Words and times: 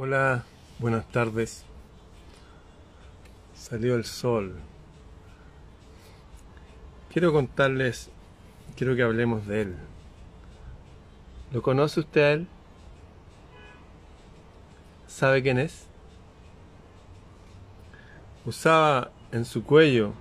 Hola, 0.00 0.44
buenas 0.78 1.10
tardes. 1.10 1.64
Salió 3.52 3.96
el 3.96 4.04
sol. 4.04 4.54
Quiero 7.12 7.32
contarles, 7.32 8.08
quiero 8.76 8.94
que 8.94 9.02
hablemos 9.02 9.44
de 9.48 9.62
él. 9.62 9.76
¿Lo 11.50 11.62
conoce 11.62 11.98
usted 11.98 12.20
a 12.22 12.30
él? 12.30 12.46
¿Sabe 15.08 15.42
quién 15.42 15.58
es? 15.58 15.88
Usaba 18.46 19.10
en 19.32 19.44
su 19.44 19.64
cuello 19.64 20.12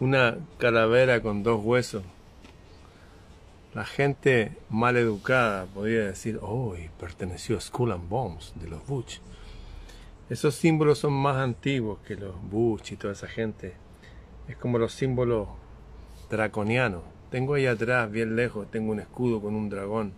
una 0.00 0.38
calavera 0.58 1.22
con 1.22 1.44
dos 1.44 1.64
huesos. 1.64 2.02
La 3.74 3.84
gente 3.84 4.52
mal 4.70 4.96
educada 4.96 5.66
podría 5.66 6.04
decir, 6.04 6.38
oh, 6.40 6.76
perteneció 7.00 7.56
a 7.56 7.60
Skull 7.60 7.90
and 7.90 8.08
Bones 8.08 8.52
de 8.54 8.68
los 8.68 8.86
Butch. 8.86 9.18
Esos 10.30 10.54
símbolos 10.54 11.00
son 11.00 11.12
más 11.12 11.38
antiguos 11.38 11.98
que 12.06 12.14
los 12.14 12.40
Butch 12.40 12.92
y 12.92 12.96
toda 12.96 13.14
esa 13.14 13.26
gente. 13.26 13.74
Es 14.46 14.56
como 14.56 14.78
los 14.78 14.92
símbolos 14.92 15.48
draconianos. 16.30 17.02
Tengo 17.32 17.54
ahí 17.54 17.66
atrás, 17.66 18.08
bien 18.12 18.36
lejos, 18.36 18.70
tengo 18.70 18.92
un 18.92 19.00
escudo 19.00 19.42
con 19.42 19.56
un 19.56 19.68
dragón. 19.68 20.12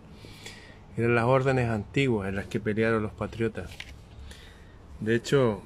Eran 0.95 1.15
las 1.15 1.25
órdenes 1.25 1.67
antiguas 1.67 2.29
en 2.29 2.35
las 2.35 2.45
que 2.45 2.59
pelearon 2.59 3.01
los 3.01 3.11
patriotas. 3.13 3.71
De 4.99 5.15
hecho, 5.15 5.63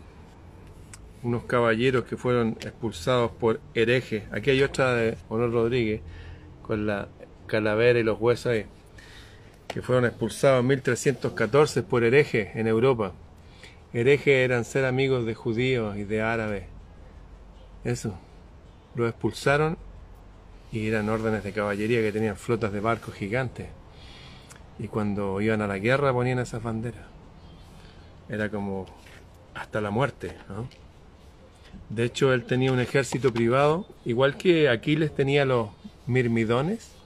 unos 1.23 1.44
caballeros 1.44 2.05
que 2.05 2.16
fueron 2.16 2.52
expulsados 2.62 3.31
por 3.31 3.59
herejes. 3.73 4.23
Aquí 4.31 4.52
hay 4.52 4.64
otra 4.64 4.94
de 4.94 5.17
Honor 5.28 5.52
Rodríguez 5.52 6.00
con 6.62 6.88
la 6.88 7.09
calavera 7.52 8.00
y 8.00 8.04
los 8.04 8.20
huesos 8.20 8.54
ahí, 8.54 8.66
que 9.68 9.82
fueron 9.82 10.05
expulsados 10.05 10.62
en 10.62 10.68
1314 10.68 11.84
por 11.84 12.04
herejes 12.05 12.55
en 12.55 12.68
Europa. 12.68 13.12
Herejes 13.94 14.46
eran 14.46 14.64
ser 14.64 14.86
amigos 14.86 15.25
de 15.25 15.36
judíos 15.36 15.98
y 15.98 16.06
de 16.06 16.22
árabes. 16.22 16.64
Eso. 17.84 18.17
Los 18.95 19.09
expulsaron 19.09 19.78
y 20.72 20.88
eran 20.88 21.09
órdenes 21.09 21.44
de 21.44 21.52
caballería 21.52 22.02
que 22.02 22.14
tenían 22.14 22.38
flotas 22.38 22.72
de 22.72 22.80
barcos 22.80 23.16
gigantes. 23.16 23.68
Y 24.80 24.88
cuando 24.88 25.42
iban 25.42 25.62
a 25.62 25.68
la 25.68 25.78
guerra 25.78 26.14
ponían 26.14 26.40
esas 26.40 26.64
banderas. 26.64 27.06
Era 28.30 28.50
como 28.50 28.86
hasta 29.53 29.81
la 29.81 29.92
muerte. 29.92 30.34
De 31.90 32.06
hecho, 32.06 32.34
él 32.34 32.45
tenía 32.45 32.72
un 32.72 32.80
ejército 32.80 33.34
privado, 33.34 33.86
igual 34.06 34.38
que 34.38 34.70
Aquiles 34.70 35.14
tenía 35.14 35.44
los 35.44 35.70
mirmidones. 36.08 37.00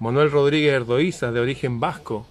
Manuel 0.00 0.30
Rodríguez 0.30 0.74
Erdoiza, 0.74 1.32
de 1.32 1.40
origen 1.40 1.80
vasco, 1.80 2.26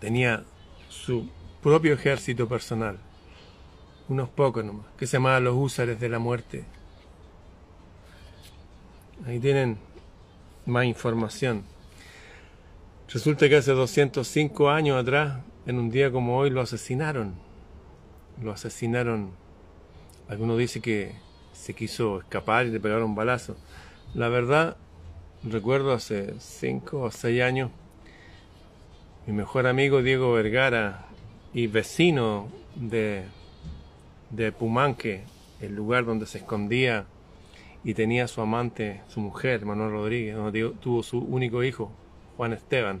tenía 0.00 0.44
su 0.88 1.28
propio 1.62 1.94
ejército 1.94 2.48
personal, 2.48 2.98
unos 4.08 4.28
pocos 4.28 4.64
nomás, 4.64 4.86
que 4.96 5.06
se 5.06 5.16
llamaban 5.16 5.44
los 5.44 5.56
húsares 5.56 6.00
de 6.00 6.08
la 6.08 6.18
muerte. 6.18 6.64
Ahí 9.26 9.38
tienen 9.40 9.78
más 10.64 10.84
información. 10.84 11.64
Resulta 13.08 13.48
que 13.48 13.56
hace 13.56 13.72
205 13.72 14.70
años 14.70 15.00
atrás, 15.00 15.40
en 15.66 15.78
un 15.78 15.90
día 15.90 16.10
como 16.10 16.38
hoy, 16.38 16.50
lo 16.50 16.60
asesinaron. 16.60 17.34
Lo 18.40 18.52
asesinaron 18.52 19.32
Alguno 20.28 20.58
dice 20.58 20.80
que 20.80 21.14
se 21.52 21.74
quiso 21.74 22.20
escapar 22.20 22.66
y 22.66 22.70
le 22.70 22.80
pegaron 22.80 23.04
un 23.04 23.14
balazo. 23.14 23.56
La 24.14 24.28
verdad, 24.28 24.76
recuerdo 25.44 25.92
hace 25.92 26.34
cinco 26.38 27.02
o 27.02 27.10
seis 27.10 27.42
años, 27.42 27.70
mi 29.26 29.32
mejor 29.32 29.66
amigo 29.66 30.02
Diego 30.02 30.32
Vergara 30.32 31.06
y 31.52 31.66
vecino 31.66 32.48
de, 32.74 33.24
de 34.30 34.52
Pumanque, 34.52 35.24
el 35.60 35.74
lugar 35.74 36.04
donde 36.04 36.26
se 36.26 36.38
escondía 36.38 37.06
y 37.84 37.94
tenía 37.94 38.26
su 38.28 38.40
amante, 38.40 39.02
su 39.08 39.20
mujer, 39.20 39.64
Manuel 39.64 39.92
Rodríguez, 39.92 40.36
donde 40.36 40.72
tuvo 40.80 41.02
su 41.02 41.18
único 41.18 41.62
hijo, 41.62 41.92
Juan 42.36 42.52
Esteban. 42.52 43.00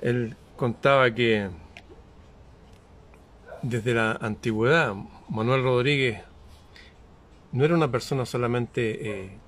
Él 0.00 0.36
contaba 0.56 1.12
que 1.12 1.48
desde 3.62 3.94
la 3.94 4.12
antigüedad 4.12 4.94
Manuel 5.28 5.62
Rodríguez 5.62 6.20
no 7.52 7.64
era 7.64 7.74
una 7.74 7.90
persona 7.90 8.26
solamente 8.26 9.24
eh, 9.24 9.38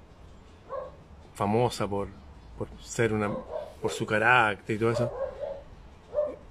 famosa 1.34 1.86
por, 1.86 2.08
por 2.58 2.68
ser 2.80 3.12
una 3.12 3.30
por 3.84 3.92
su 3.92 4.06
carácter 4.06 4.76
y 4.76 4.78
todo 4.78 4.92
eso. 4.92 5.12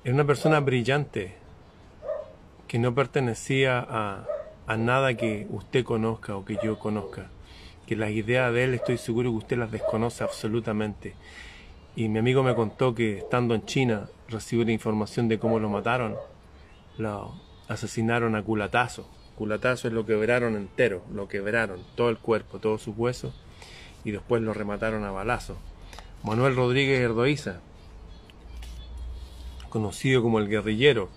Era 0.04 0.14
una 0.14 0.24
persona 0.24 0.60
brillante 0.60 1.34
que 2.68 2.78
no 2.78 2.94
pertenecía 2.94 3.80
a, 3.80 4.28
a 4.68 4.78
nada 4.78 5.16
que 5.16 5.48
usted 5.50 5.84
conozca 5.84 6.36
o 6.36 6.46
que 6.46 6.60
yo 6.64 6.78
conozca. 6.78 7.32
Que 7.88 7.96
las 7.96 8.12
ideas 8.12 8.54
de 8.54 8.66
él 8.66 8.76
estoy 8.76 9.00
seguro 9.00 9.32
que 9.32 9.38
usted 9.38 9.58
las 9.58 9.72
desconoce 9.72 10.24
absolutamente. 10.24 11.16
Y 11.96 12.08
mi 12.08 12.20
amigo 12.20 12.44
me 12.44 12.54
contó 12.54 12.94
que 12.94 13.18
estando 13.18 13.56
en 13.56 13.66
China 13.66 14.10
recibió 14.30 14.64
la 14.66 14.72
información 14.72 15.28
de 15.28 15.40
cómo 15.40 15.58
lo 15.58 15.70
mataron. 15.70 16.16
Lo 17.00 17.34
asesinaron 17.68 18.36
a 18.36 18.44
culatazo. 18.44 19.10
Culatazo 19.36 19.88
es 19.88 19.94
lo 19.96 20.06
quebraron 20.06 20.56
entero, 20.56 21.04
lo 21.12 21.28
quebraron, 21.28 21.80
todo 21.96 22.10
el 22.10 22.20
cuerpo, 22.20 22.60
todos 22.60 22.84
sus 22.84 22.96
huesos, 22.96 23.34
y 24.04 24.12
después 24.12 24.42
lo 24.42 24.54
remataron 24.54 25.04
a 25.04 25.12
balazo. 25.12 25.58
Manuel 26.24 26.56
Rodríguez 26.56 27.00
Erdoiza, 27.00 27.60
conocido 29.70 30.22
como 30.22 30.40
el 30.40 30.48
guerrillero, 30.48 31.10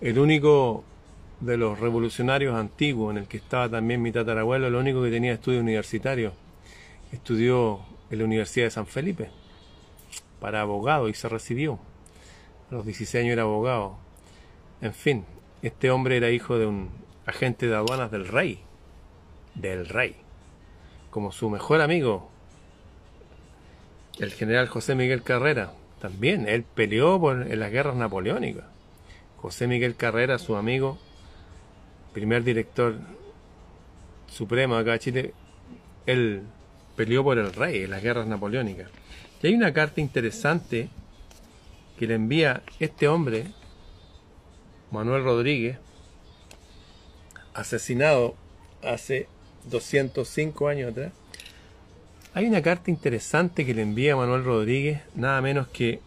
el 0.00 0.18
único 0.18 0.84
de 1.40 1.56
los 1.56 1.78
revolucionarios 1.78 2.54
antiguos 2.54 3.12
en 3.12 3.18
el 3.18 3.28
que 3.28 3.36
estaba 3.36 3.68
también 3.68 4.02
mi 4.02 4.12
tatarabuelo, 4.12 4.66
el 4.66 4.74
único 4.74 5.02
que 5.02 5.10
tenía 5.10 5.32
estudio 5.32 5.60
universitario. 5.60 6.32
Estudió 7.12 7.80
en 8.10 8.18
la 8.18 8.24
Universidad 8.24 8.66
de 8.66 8.70
San 8.70 8.86
Felipe 8.86 9.30
para 10.40 10.62
abogado 10.62 11.08
y 11.08 11.14
se 11.14 11.28
recibió. 11.28 11.78
A 12.70 12.74
los 12.74 12.84
16 12.84 13.22
años 13.22 13.32
era 13.32 13.42
abogado. 13.42 13.96
En 14.80 14.94
fin, 14.94 15.24
este 15.62 15.90
hombre 15.90 16.16
era 16.16 16.30
hijo 16.30 16.58
de 16.58 16.66
un 16.66 16.90
agente 17.26 17.66
de 17.66 17.76
aduanas 17.76 18.10
del 18.10 18.26
rey, 18.26 18.60
del 19.54 19.88
rey, 19.88 20.16
como 21.14 21.30
su 21.30 21.48
mejor 21.48 21.80
amigo, 21.80 22.28
el 24.18 24.32
general 24.32 24.66
José 24.66 24.96
Miguel 24.96 25.22
Carrera. 25.22 25.72
También 26.00 26.48
él 26.48 26.64
peleó 26.64 27.30
en 27.30 27.60
las 27.60 27.70
guerras 27.70 27.94
napoleónicas. 27.94 28.64
José 29.36 29.68
Miguel 29.68 29.94
Carrera, 29.94 30.40
su 30.40 30.56
amigo, 30.56 30.98
primer 32.12 32.42
director 32.42 32.96
supremo 34.26 34.74
acá 34.74 34.90
de 34.90 34.98
Chile, 34.98 35.34
él 36.06 36.42
peleó 36.96 37.22
por 37.22 37.38
el 37.38 37.52
rey 37.52 37.84
en 37.84 37.92
las 37.92 38.02
guerras 38.02 38.26
napoleónicas. 38.26 38.90
Y 39.40 39.46
hay 39.46 39.54
una 39.54 39.72
carta 39.72 40.00
interesante 40.00 40.88
que 41.96 42.08
le 42.08 42.14
envía 42.14 42.64
este 42.80 43.06
hombre, 43.06 43.52
Manuel 44.90 45.22
Rodríguez, 45.22 45.78
asesinado 47.54 48.34
hace 48.82 49.28
205 49.70 50.68
años 50.68 50.92
atrás, 50.92 51.12
hay 52.34 52.46
una 52.46 52.62
carta 52.62 52.90
interesante 52.90 53.64
que 53.64 53.74
le 53.74 53.82
envía 53.82 54.16
Manuel 54.16 54.44
Rodríguez, 54.44 55.02
nada 55.14 55.40
menos 55.40 55.68
que 55.68 56.00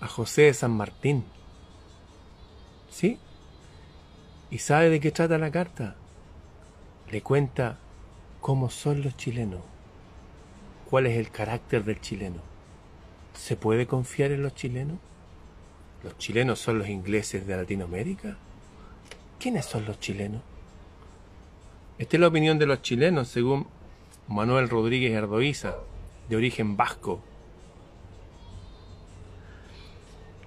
a 0.00 0.08
José 0.08 0.42
de 0.42 0.54
San 0.54 0.70
Martín. 0.70 1.24
¿Sí? 2.90 3.18
¿Y 4.50 4.58
sabe 4.58 4.88
de 4.88 5.00
qué 5.00 5.10
trata 5.10 5.36
la 5.36 5.50
carta? 5.50 5.96
Le 7.10 7.20
cuenta 7.20 7.78
cómo 8.40 8.70
son 8.70 9.02
los 9.02 9.16
chilenos, 9.16 9.60
cuál 10.88 11.06
es 11.06 11.18
el 11.18 11.30
carácter 11.30 11.84
del 11.84 12.00
chileno. 12.00 12.40
¿Se 13.34 13.56
puede 13.56 13.86
confiar 13.86 14.32
en 14.32 14.42
los 14.42 14.54
chilenos? 14.54 14.98
¿Los 16.02 16.16
chilenos 16.16 16.58
son 16.58 16.78
los 16.78 16.88
ingleses 16.88 17.46
de 17.46 17.56
Latinoamérica? 17.56 18.38
¿Quiénes 19.38 19.66
son 19.66 19.84
los 19.84 20.00
chilenos? 20.00 20.40
Esta 21.98 22.16
es 22.16 22.20
la 22.20 22.28
opinión 22.28 22.58
de 22.58 22.66
los 22.66 22.82
chilenos, 22.82 23.28
según 23.28 23.66
Manuel 24.28 24.68
Rodríguez 24.68 25.12
Erdoiza, 25.12 25.76
de 26.28 26.36
origen 26.36 26.76
vasco. 26.76 27.22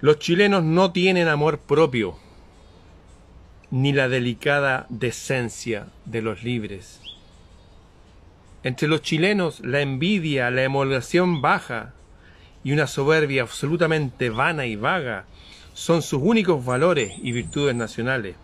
Los 0.00 0.20
chilenos 0.20 0.62
no 0.62 0.92
tienen 0.92 1.26
amor 1.26 1.58
propio, 1.58 2.16
ni 3.72 3.92
la 3.92 4.08
delicada 4.08 4.86
decencia 4.90 5.88
de 6.04 6.22
los 6.22 6.44
libres. 6.44 7.00
Entre 8.62 8.86
los 8.86 9.02
chilenos 9.02 9.58
la 9.60 9.80
envidia, 9.80 10.50
la 10.50 10.62
emulación 10.62 11.42
baja 11.42 11.94
y 12.62 12.72
una 12.72 12.86
soberbia 12.86 13.42
absolutamente 13.42 14.30
vana 14.30 14.66
y 14.66 14.76
vaga 14.76 15.24
son 15.74 16.02
sus 16.02 16.20
únicos 16.22 16.64
valores 16.64 17.12
y 17.22 17.32
virtudes 17.32 17.74
nacionales. 17.74 18.36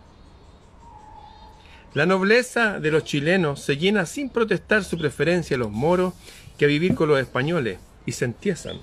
La 1.97 2.05
nobleza 2.05 2.79
de 2.79 2.91
los 2.91 3.05
chilenos 3.05 3.59
se 3.59 3.75
llena 3.75 4.05
sin 4.05 4.29
protestar 4.29 4.83
su 4.83 4.99
preferencia 4.99 5.55
a 5.55 5.57
los 5.57 5.71
moros 5.71 6.13
que 6.55 6.65
a 6.65 6.67
vivir 6.67 6.93
con 6.93 7.09
los 7.09 7.19
españoles 7.19 7.79
y 8.05 8.11
se 8.11 8.25
entiesan. 8.25 8.77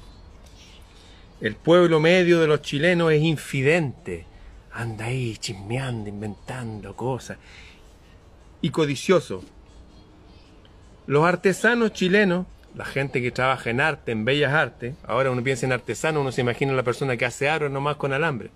El 1.40 1.55
pueblo 1.55 2.00
medio 2.00 2.40
de 2.40 2.49
los 2.49 2.61
chilenos 2.62 3.12
es 3.12 3.22
infidente. 3.22 4.26
Anda 4.72 5.05
ahí 5.05 5.37
chismeando, 5.37 6.08
inventando 6.08 6.96
cosas. 6.96 7.38
Y 8.61 8.70
codicioso. 8.70 9.44
Los 11.06 11.25
artesanos 11.25 11.93
chilenos, 11.93 12.46
la 12.75 12.84
gente 12.84 13.22
que 13.22 13.31
trabaja 13.31 13.70
en 13.70 13.81
arte, 13.81 14.11
en 14.11 14.25
bellas 14.25 14.52
artes, 14.52 14.96
ahora 15.06 15.31
uno 15.31 15.44
piensa 15.44 15.66
en 15.66 15.72
artesano, 15.72 16.20
uno 16.20 16.32
se 16.32 16.40
imagina 16.40 16.72
la 16.72 16.82
persona 16.82 17.16
que 17.16 17.26
hace 17.26 17.49
aro 17.49 17.69
nomás 17.69 17.94
con 17.94 18.12
alambre. 18.12 18.50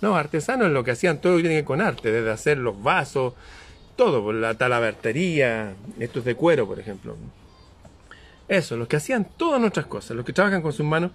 No, 0.00 0.16
artesanos 0.16 0.66
es 0.66 0.72
lo 0.72 0.82
que 0.82 0.90
hacían 0.90 1.20
todo 1.20 1.34
lo 1.34 1.38
que 1.38 1.42
tiene 1.42 1.54
que 1.54 1.60
ver 1.60 1.64
con 1.64 1.80
arte, 1.80 2.10
desde 2.10 2.32
hacer 2.32 2.58
los 2.58 2.82
vasos, 2.82 3.34
todo, 3.96 4.32
la 4.32 4.54
talabartería, 4.54 5.74
estos 5.98 6.24
de 6.24 6.34
cuero, 6.34 6.66
por 6.66 6.78
ejemplo. 6.78 7.16
Eso, 8.48 8.76
los 8.76 8.88
que 8.88 8.96
hacían 8.96 9.28
todas 9.36 9.60
nuestras 9.60 9.86
cosas, 9.86 10.16
los 10.16 10.24
que 10.24 10.32
trabajan 10.32 10.62
con 10.62 10.72
sus 10.72 10.84
manos, 10.84 11.12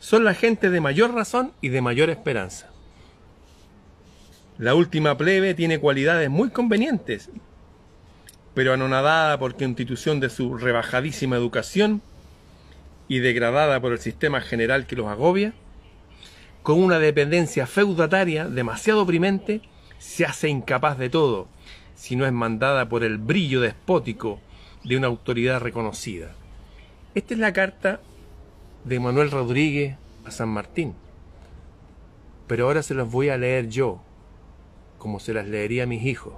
son 0.00 0.24
la 0.24 0.34
gente 0.34 0.70
de 0.70 0.80
mayor 0.80 1.14
razón 1.14 1.52
y 1.60 1.68
de 1.68 1.82
mayor 1.82 2.10
esperanza. 2.10 2.70
La 4.58 4.74
última 4.74 5.16
plebe 5.16 5.54
tiene 5.54 5.78
cualidades 5.78 6.30
muy 6.30 6.50
convenientes, 6.50 7.30
pero 8.54 8.72
anonadada 8.72 9.38
por 9.38 9.56
constitución 9.56 10.18
de 10.18 10.30
su 10.30 10.56
rebajadísima 10.56 11.36
educación 11.36 12.02
y 13.06 13.20
degradada 13.20 13.80
por 13.80 13.92
el 13.92 13.98
sistema 13.98 14.40
general 14.40 14.86
que 14.86 14.96
los 14.96 15.06
agobia, 15.06 15.52
con 16.62 16.82
una 16.82 16.98
dependencia 16.98 17.66
feudataria 17.66 18.48
demasiado 18.48 19.02
oprimente, 19.02 19.62
se 19.98 20.24
hace 20.24 20.48
incapaz 20.48 20.98
de 20.98 21.08
todo, 21.08 21.48
si 21.98 22.14
no 22.14 22.24
es 22.26 22.32
mandada 22.32 22.88
por 22.88 23.02
el 23.02 23.18
brillo 23.18 23.60
despótico 23.60 24.38
de 24.84 24.96
una 24.96 25.08
autoridad 25.08 25.60
reconocida. 25.60 26.30
Esta 27.16 27.34
es 27.34 27.40
la 27.40 27.52
carta 27.52 28.00
de 28.84 29.00
Manuel 29.00 29.32
Rodríguez 29.32 29.96
a 30.24 30.30
San 30.30 30.48
Martín. 30.48 30.94
Pero 32.46 32.66
ahora 32.66 32.84
se 32.84 32.94
las 32.94 33.10
voy 33.10 33.30
a 33.30 33.36
leer 33.36 33.68
yo, 33.68 34.00
como 34.98 35.18
se 35.18 35.34
las 35.34 35.48
leería 35.48 35.82
a 35.82 35.86
mis 35.86 36.04
hijos. 36.04 36.34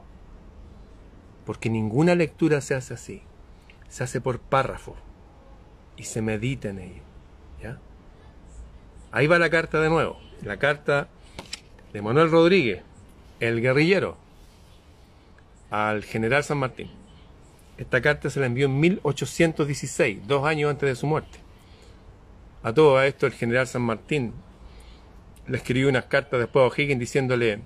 Porque 1.44 1.68
ninguna 1.68 2.14
lectura 2.14 2.62
se 2.62 2.74
hace 2.74 2.94
así. 2.94 3.22
Se 3.90 4.02
hace 4.02 4.22
por 4.22 4.40
párrafo. 4.40 4.96
Y 5.98 6.04
se 6.04 6.22
medita 6.22 6.70
en 6.70 6.78
ello. 6.78 7.02
¿Ya? 7.62 7.78
Ahí 9.12 9.26
va 9.26 9.38
la 9.38 9.50
carta 9.50 9.78
de 9.78 9.90
nuevo. 9.90 10.18
La 10.42 10.56
carta 10.56 11.08
de 11.92 12.00
Manuel 12.00 12.30
Rodríguez, 12.30 12.82
el 13.40 13.60
guerrillero, 13.60 14.16
al 15.70 16.04
general 16.04 16.44
San 16.44 16.58
Martín. 16.58 16.90
Esta 17.78 18.02
carta 18.02 18.28
se 18.28 18.40
la 18.40 18.46
envió 18.46 18.66
en 18.66 18.78
1816, 18.78 20.26
dos 20.26 20.44
años 20.44 20.70
antes 20.70 20.88
de 20.88 20.96
su 20.96 21.06
muerte. 21.06 21.38
A 22.62 22.74
todo 22.74 23.00
esto 23.02 23.26
el 23.26 23.32
general 23.32 23.66
San 23.66 23.82
Martín 23.82 24.34
le 25.46 25.56
escribió 25.56 25.88
unas 25.88 26.04
cartas 26.04 26.40
después 26.40 26.62
a 26.62 26.66
O'Higgins 26.66 27.00
diciéndole, 27.00 27.60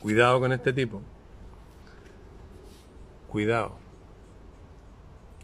cuidado 0.00 0.38
con 0.38 0.52
este 0.52 0.72
tipo, 0.72 1.02
cuidado, 3.26 3.76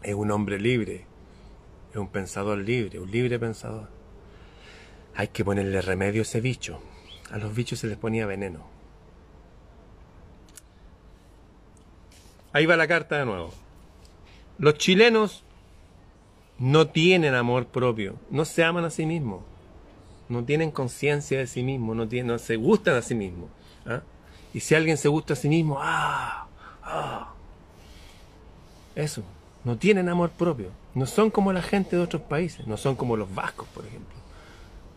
es 0.03 0.15
un 0.15 0.31
hombre 0.31 0.59
libre, 0.59 1.05
es 1.91 1.97
un 1.97 2.07
pensador 2.07 2.59
libre, 2.59 2.99
un 2.99 3.11
libre 3.11 3.37
pensador. 3.39 3.89
Hay 5.15 5.29
que 5.29 5.43
ponerle 5.43 5.81
remedio 5.81 6.21
a 6.21 6.23
ese 6.23 6.41
bicho. 6.41 6.79
A 7.31 7.37
los 7.39 7.53
bichos 7.53 7.79
se 7.79 7.87
les 7.87 7.97
ponía 7.97 8.25
veneno. 8.25 8.76
Ahí 12.57 12.65
va 12.65 12.75
la 12.75 12.87
carta 12.87 13.19
de 13.19 13.25
nuevo. 13.25 13.53
Los 14.57 14.79
chilenos 14.79 15.43
no 16.57 16.87
tienen 16.87 17.35
amor 17.35 17.67
propio, 17.67 18.15
no 18.31 18.45
se 18.45 18.63
aman 18.63 18.83
a 18.83 18.89
sí 18.89 19.05
mismos, 19.05 19.43
no 20.27 20.43
tienen 20.43 20.71
conciencia 20.71 21.37
de 21.37 21.45
sí 21.45 21.61
mismos, 21.61 21.95
no, 21.95 22.39
se 22.39 22.55
gustan 22.55 22.95
a 22.95 23.03
sí 23.03 23.13
mismos. 23.13 23.51
¿ah? 23.85 24.01
Y 24.55 24.61
si 24.61 24.73
alguien 24.73 24.97
se 24.97 25.07
gusta 25.07 25.33
a 25.33 25.35
sí 25.35 25.49
mismo, 25.49 25.77
¡ah! 25.79 26.47
¡ah! 26.81 27.35
Eso, 28.95 29.21
no 29.63 29.77
tienen 29.77 30.09
amor 30.09 30.31
propio, 30.31 30.71
no 30.95 31.05
son 31.05 31.29
como 31.29 31.53
la 31.53 31.61
gente 31.61 31.95
de 31.95 32.01
otros 32.01 32.23
países, 32.23 32.65
no 32.65 32.75
son 32.75 32.95
como 32.95 33.15
los 33.17 33.35
vascos, 33.35 33.67
por 33.67 33.85
ejemplo. 33.85 34.15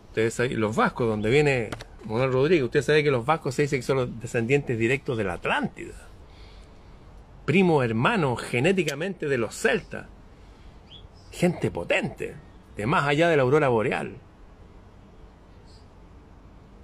Ustedes 0.07 0.33
saben, 0.33 0.59
los 0.59 0.75
vascos, 0.75 1.07
donde 1.07 1.29
viene 1.29 1.69
Manuel 2.05 2.31
Rodríguez, 2.31 2.63
usted 2.63 2.81
sabe 2.81 3.03
que 3.03 3.11
los 3.11 3.23
vascos 3.23 3.53
se 3.53 3.61
dice 3.61 3.75
que 3.75 3.83
son 3.83 3.97
los 3.97 4.19
descendientes 4.19 4.79
directos 4.79 5.15
de 5.15 5.25
la 5.25 5.33
Atlántida, 5.33 6.07
primo 7.45 7.83
hermano 7.83 8.35
genéticamente 8.35 9.27
de 9.27 9.37
los 9.37 9.55
celtas 9.55 10.05
gente 11.31 11.71
potente, 11.71 12.35
de 12.75 12.85
más 12.85 13.07
allá 13.07 13.29
de 13.29 13.37
la 13.37 13.43
aurora 13.43 13.69
boreal, 13.69 14.15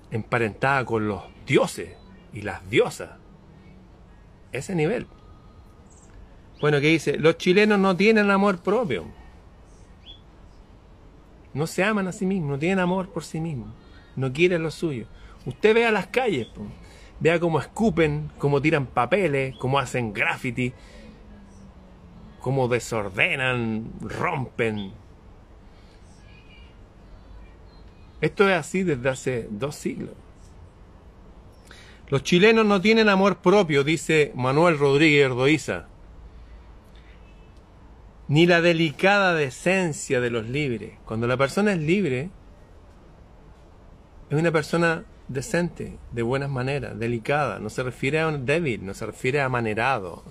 emparentada 0.09 0.85
con 0.85 1.07
los 1.07 1.23
dioses 1.45 1.95
y 2.33 2.41
las 2.41 2.67
diosas. 2.69 3.11
Ese 4.51 4.73
nivel. 4.73 5.07
Bueno, 6.61 6.79
que 6.79 6.87
dice, 6.87 7.17
los 7.17 7.37
chilenos 7.37 7.77
no 7.77 7.95
tienen 7.95 8.31
amor 8.31 8.59
propio. 8.59 9.05
No 11.53 11.67
se 11.67 11.83
aman 11.83 12.07
a 12.07 12.11
sí 12.11 12.25
mismos, 12.25 12.51
no 12.51 12.59
tienen 12.59 12.79
amor 12.79 13.09
por 13.09 13.23
sí 13.23 13.39
mismos, 13.39 13.69
no 14.15 14.31
quieren 14.31 14.63
lo 14.63 14.71
suyo. 14.71 15.07
Usted 15.45 15.73
vea 15.73 15.91
las 15.91 16.07
calles, 16.07 16.47
vea 17.19 17.39
cómo 17.39 17.59
escupen, 17.59 18.31
cómo 18.37 18.61
tiran 18.61 18.85
papeles, 18.85 19.55
cómo 19.57 19.79
hacen 19.79 20.13
graffiti, 20.13 20.73
cómo 22.39 22.67
desordenan, 22.67 23.91
rompen. 24.01 24.91
Esto 28.21 28.49
es 28.49 28.55
así 28.55 28.83
desde 28.83 29.09
hace 29.09 29.47
dos 29.49 29.75
siglos. 29.75 30.15
Los 32.09 32.23
chilenos 32.23 32.65
no 32.65 32.79
tienen 32.79 33.09
amor 33.09 33.39
propio, 33.39 33.83
dice 33.83 34.31
Manuel 34.33 34.79
Rodríguez 34.79 35.25
Erdoiza, 35.25 35.87
ni 38.29 38.45
la 38.45 38.61
delicada 38.61 39.33
decencia 39.33 40.21
de 40.21 40.29
los 40.29 40.47
libres. 40.47 40.93
Cuando 41.05 41.27
la 41.27 41.35
persona 41.35 41.73
es 41.73 41.79
libre, 41.79 42.29
es 44.29 44.39
una 44.39 44.51
persona 44.51 45.03
decente, 45.27 45.97
de 46.11 46.21
buenas 46.21 46.49
maneras, 46.49 46.97
delicada. 46.97 47.59
No 47.59 47.69
se 47.69 47.83
refiere 47.83 48.19
a 48.19 48.27
un 48.27 48.45
débil, 48.45 48.85
no 48.85 48.93
se 48.93 49.05
refiere 49.05 49.41
a 49.41 49.49
manerado. 49.49 50.23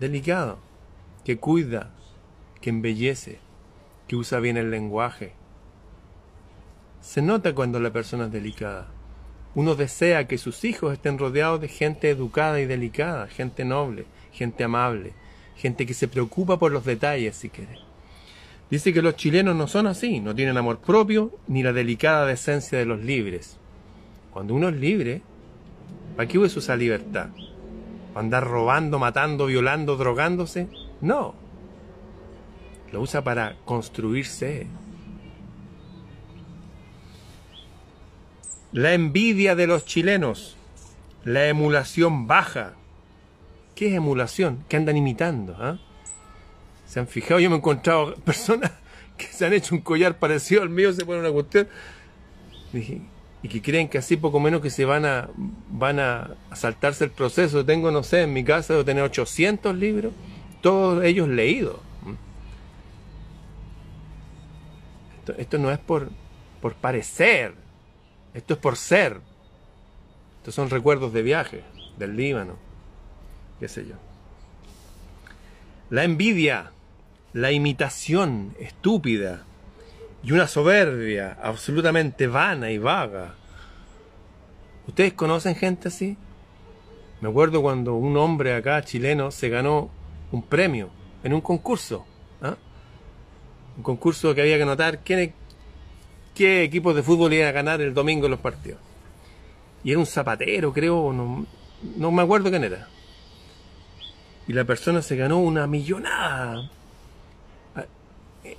Delicado 0.00 0.58
que 1.28 1.36
cuida, 1.36 1.90
que 2.62 2.70
embellece, 2.70 3.38
que 4.06 4.16
usa 4.16 4.40
bien 4.40 4.56
el 4.56 4.70
lenguaje. 4.70 5.34
Se 7.02 7.20
nota 7.20 7.54
cuando 7.54 7.80
la 7.80 7.92
persona 7.92 8.24
es 8.24 8.32
delicada. 8.32 8.88
Uno 9.54 9.74
desea 9.74 10.26
que 10.26 10.38
sus 10.38 10.64
hijos 10.64 10.94
estén 10.94 11.18
rodeados 11.18 11.60
de 11.60 11.68
gente 11.68 12.08
educada 12.08 12.60
y 12.60 12.64
delicada, 12.64 13.26
gente 13.26 13.66
noble, 13.66 14.06
gente 14.32 14.64
amable, 14.64 15.12
gente 15.54 15.84
que 15.84 15.92
se 15.92 16.08
preocupa 16.08 16.58
por 16.58 16.72
los 16.72 16.86
detalles, 16.86 17.36
si 17.36 17.50
quiere. 17.50 17.78
Dice 18.70 18.94
que 18.94 19.02
los 19.02 19.16
chilenos 19.16 19.54
no 19.54 19.68
son 19.68 19.86
así, 19.86 20.20
no 20.20 20.34
tienen 20.34 20.56
amor 20.56 20.78
propio 20.78 21.36
ni 21.46 21.62
la 21.62 21.74
delicada 21.74 22.24
decencia 22.24 22.78
de 22.78 22.86
los 22.86 23.00
libres. 23.00 23.58
Cuando 24.32 24.54
uno 24.54 24.68
es 24.68 24.76
libre, 24.76 25.22
¿para 26.16 26.28
qué 26.28 26.38
usa 26.38 26.60
esa 26.60 26.76
libertad? 26.76 27.28
¿Para 28.12 28.24
andar 28.24 28.46
robando, 28.46 28.98
matando, 28.98 29.46
violando, 29.46 29.96
drogándose? 29.96 30.68
No. 31.00 31.34
Lo 32.92 33.00
usa 33.00 33.22
para 33.22 33.56
construirse. 33.64 34.66
La 38.72 38.94
envidia 38.94 39.54
de 39.54 39.66
los 39.66 39.84
chilenos. 39.84 40.56
La 41.24 41.48
emulación 41.48 42.26
baja. 42.26 42.74
¿Qué 43.74 43.88
es 43.88 43.94
emulación? 43.94 44.64
¿Qué 44.68 44.76
andan 44.76 44.96
imitando? 44.96 45.56
Ah? 45.58 45.78
¿Se 46.86 47.00
han 47.00 47.06
fijado? 47.06 47.40
Yo 47.40 47.50
me 47.50 47.56
he 47.56 47.58
encontrado 47.58 48.14
personas 48.16 48.72
que 49.16 49.26
se 49.26 49.46
han 49.46 49.52
hecho 49.52 49.74
un 49.74 49.82
collar 49.82 50.18
parecido 50.18 50.62
al 50.62 50.70
mío, 50.70 50.92
se 50.92 51.04
ponen 51.04 51.20
una 51.20 51.32
cuestión. 51.32 51.68
Y 53.42 53.48
que 53.48 53.62
creen 53.62 53.88
que 53.88 53.98
así 53.98 54.16
poco 54.16 54.40
menos 54.40 54.60
que 54.60 54.70
se 54.70 54.84
van 54.84 55.04
a 55.04 55.28
van 55.70 56.00
a 56.00 56.34
saltarse 56.54 57.04
el 57.04 57.10
proceso. 57.10 57.64
Tengo, 57.64 57.90
no 57.90 58.02
sé, 58.02 58.22
en 58.22 58.32
mi 58.32 58.44
casa 58.44 58.74
debo 58.74 58.84
tener 58.84 59.02
800 59.04 59.76
libros 59.76 60.12
todos 60.60 61.04
ellos 61.04 61.28
leídos. 61.28 61.76
Esto, 65.36 65.58
no 65.58 65.70
es 65.70 65.78
por, 65.78 66.10
por 66.62 66.74
parecer, 66.74 67.54
esto 68.32 68.54
es 68.54 68.60
por 68.60 68.76
ser. 68.76 69.20
Estos 70.38 70.54
son 70.54 70.70
recuerdos 70.70 71.12
de 71.12 71.20
viaje, 71.20 71.64
del 71.98 72.16
Líbano, 72.16 72.56
qué 73.60 73.68
sé 73.68 73.86
yo. 73.86 73.96
La 75.90 76.04
envidia, 76.04 76.72
la 77.34 77.52
imitación 77.52 78.54
estúpida 78.58 79.44
y 80.22 80.32
una 80.32 80.46
soberbia 80.46 81.38
absolutamente 81.42 82.26
vana 82.26 82.70
y 82.70 82.78
vaga. 82.78 83.34
¿Ustedes 84.86 85.12
conocen 85.12 85.54
gente 85.54 85.88
así? 85.88 86.16
Me 87.20 87.28
acuerdo 87.28 87.62
cuando 87.62 87.94
un 87.94 88.16
hombre 88.16 88.54
acá 88.54 88.82
chileno 88.82 89.30
se 89.30 89.48
ganó 89.48 89.90
un 90.32 90.42
premio 90.42 90.90
en 91.22 91.34
un 91.34 91.40
concurso. 91.40 92.06
¿ah? 92.42 92.56
Un 93.76 93.82
concurso 93.82 94.34
que 94.34 94.40
había 94.40 94.58
que 94.58 94.64
notar 94.64 95.00
quién, 95.00 95.32
qué 96.34 96.62
equipos 96.62 96.94
de 96.94 97.02
fútbol 97.02 97.32
iban 97.32 97.48
a 97.48 97.52
ganar 97.52 97.80
el 97.80 97.94
domingo 97.94 98.26
en 98.26 98.32
los 98.32 98.40
partidos. 98.40 98.80
Y 99.84 99.90
era 99.90 100.00
un 100.00 100.06
zapatero, 100.06 100.72
creo, 100.72 101.12
no, 101.12 101.46
no 101.96 102.10
me 102.10 102.22
acuerdo 102.22 102.50
quién 102.50 102.64
era. 102.64 102.88
Y 104.46 104.52
la 104.52 104.64
persona 104.64 105.02
se 105.02 105.16
ganó 105.16 105.38
una 105.38 105.66
millonada. 105.66 106.70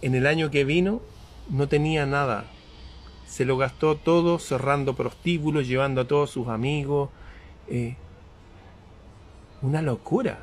En 0.01 0.16
el 0.16 0.28
año 0.28 0.51
que 0.51 0.63
vino 0.63 1.01
no 1.50 1.68
tenía 1.68 2.06
nada. 2.06 2.46
Se 3.27 3.46
lo 3.46 3.58
gastó 3.58 3.96
todo 3.96 4.39
cerrando 4.39 4.96
prostíbulos, 4.96 5.68
llevando 5.68 6.01
a 6.01 6.08
todos 6.08 6.29
sus 6.29 6.48
amigos. 6.48 7.10
Eh, 7.68 7.96
una 9.62 9.82
locura. 9.82 10.39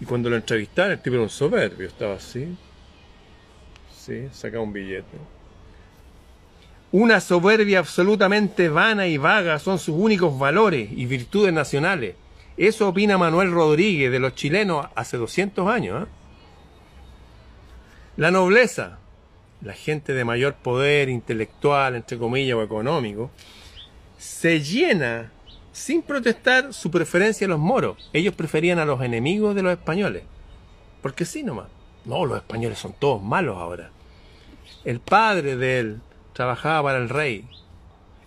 Y 0.00 0.04
cuando 0.04 0.28
lo 0.28 0.36
entrevistaron, 0.36 0.92
el 0.92 1.00
tipo 1.00 1.14
era 1.14 1.22
un 1.22 1.30
soberbio, 1.30 1.86
estaba 1.86 2.14
así. 2.14 2.56
Sí, 3.96 4.28
sacaba 4.30 4.62
un 4.62 4.72
billete. 4.72 5.16
Una 6.92 7.20
soberbia 7.20 7.80
absolutamente 7.80 8.68
vana 8.68 9.06
y 9.06 9.16
vaga 9.16 9.58
son 9.58 9.78
sus 9.78 9.96
únicos 9.98 10.38
valores 10.38 10.88
y 10.92 11.06
virtudes 11.06 11.52
nacionales. 11.52 12.14
Eso 12.56 12.88
opina 12.88 13.18
Manuel 13.18 13.50
Rodríguez 13.50 14.10
de 14.12 14.18
los 14.18 14.34
chilenos 14.34 14.86
hace 14.94 15.16
200 15.16 15.68
años. 15.68 16.04
¿eh? 16.04 16.06
La 18.16 18.30
nobleza, 18.30 18.98
la 19.60 19.74
gente 19.74 20.14
de 20.14 20.24
mayor 20.24 20.54
poder 20.54 21.10
intelectual, 21.10 21.94
entre 21.94 22.16
comillas, 22.16 22.56
o 22.56 22.62
económico, 22.62 23.30
se 24.16 24.60
llena 24.60 25.30
sin 25.70 26.00
protestar 26.00 26.72
su 26.72 26.90
preferencia 26.90 27.46
a 27.46 27.50
los 27.50 27.58
moros. 27.58 28.08
Ellos 28.14 28.34
preferían 28.34 28.78
a 28.78 28.86
los 28.86 29.02
enemigos 29.02 29.54
de 29.54 29.62
los 29.62 29.72
españoles. 29.72 30.22
Porque 31.02 31.26
sí 31.26 31.42
nomás. 31.42 31.66
No, 32.06 32.24
los 32.24 32.38
españoles 32.38 32.78
son 32.78 32.94
todos 32.98 33.22
malos 33.22 33.58
ahora. 33.58 33.90
El 34.86 35.00
padre 35.00 35.56
de 35.56 35.78
él 35.78 36.00
trabajaba 36.32 36.84
para 36.88 36.98
el 36.98 37.10
rey. 37.10 37.46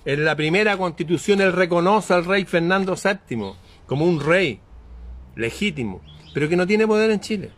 En 0.05 0.23
la 0.23 0.35
primera 0.35 0.77
constitución 0.77 1.41
él 1.41 1.51
reconoce 1.51 2.13
al 2.13 2.25
rey 2.25 2.45
Fernando 2.45 2.95
VII 2.95 3.53
como 3.87 4.05
un 4.05 4.19
rey 4.19 4.59
legítimo, 5.35 6.01
pero 6.31 6.47
que 6.47 6.55
no 6.55 6.67
tiene 6.67 6.85
poder 6.85 7.09
en 7.09 7.21
Chile. 7.21 7.51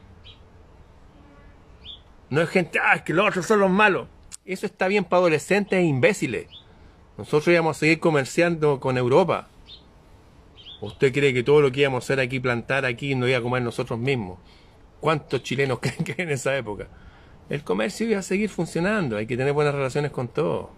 No 2.31 2.41
es 2.41 2.49
gente, 2.49 2.79
ah, 2.79 2.95
es 2.95 3.01
que 3.01 3.13
los 3.13 3.27
otros 3.27 3.45
son 3.45 3.59
los 3.59 3.69
malos. 3.69 4.07
Eso 4.45 4.65
está 4.65 4.87
bien 4.87 5.03
para 5.03 5.19
adolescentes 5.19 5.77
e 5.77 5.83
imbéciles. 5.83 6.47
Nosotros 7.17 7.49
íbamos 7.49 7.75
a 7.75 7.79
seguir 7.81 7.99
comerciando 7.99 8.79
con 8.79 8.97
Europa. 8.97 9.49
¿Usted 10.79 11.11
cree 11.11 11.33
que 11.33 11.43
todo 11.43 11.61
lo 11.61 11.73
que 11.73 11.81
íbamos 11.81 12.03
a 12.03 12.05
hacer 12.05 12.21
aquí, 12.21 12.39
plantar 12.39 12.85
aquí, 12.85 13.15
no 13.15 13.27
iba 13.27 13.37
a 13.37 13.41
comer 13.41 13.61
nosotros 13.61 13.99
mismos? 13.99 14.39
¿Cuántos 15.01 15.43
chilenos 15.43 15.79
creen 15.81 16.05
que 16.05 16.21
en 16.21 16.29
esa 16.29 16.55
época? 16.55 16.87
El 17.49 17.65
comercio 17.65 18.07
iba 18.07 18.19
a 18.19 18.23
seguir 18.23 18.49
funcionando, 18.49 19.17
hay 19.17 19.27
que 19.27 19.35
tener 19.35 19.51
buenas 19.51 19.75
relaciones 19.75 20.11
con 20.11 20.29
todos. 20.29 20.69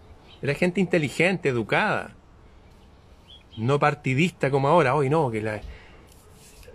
Era 0.42 0.56
gente 0.56 0.82
inteligente, 0.82 1.50
educada. 1.50 2.16
No 3.58 3.78
partidista 3.78 4.50
como 4.50 4.70
ahora. 4.70 4.96
Hoy 4.96 5.08
no, 5.08 5.30
que 5.30 5.44
la, 5.44 5.62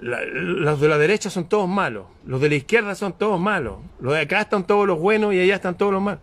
los 0.00 0.80
de 0.80 0.88
la 0.88 0.98
derecha 0.98 1.30
son 1.30 1.48
todos 1.48 1.68
malos. 1.68 2.06
Los 2.24 2.40
de 2.40 2.48
la 2.48 2.54
izquierda 2.54 2.94
son 2.94 3.12
todos 3.12 3.40
malos. 3.40 3.78
Los 4.00 4.14
de 4.14 4.20
acá 4.20 4.42
están 4.42 4.66
todos 4.66 4.86
los 4.86 4.98
buenos 4.98 5.34
y 5.34 5.40
allá 5.40 5.56
están 5.56 5.76
todos 5.76 5.92
los 5.92 6.02
malos. 6.02 6.20